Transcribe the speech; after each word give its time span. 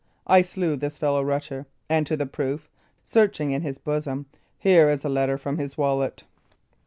I 0.25 0.41
slew 0.41 0.75
this 0.77 0.97
fellow 0.97 1.21
Rutter; 1.21 1.67
and 1.87 2.07
to 2.07 2.17
the 2.17 2.25
proof" 2.25 2.71
searching 3.03 3.51
in 3.51 3.61
his 3.61 3.77
bosom 3.77 4.25
"here 4.57 4.89
is 4.89 5.05
a 5.05 5.09
letter 5.09 5.37
from 5.37 5.59
his 5.59 5.77
wallet." 5.77 6.23